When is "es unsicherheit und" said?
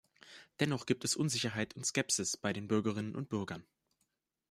1.05-1.85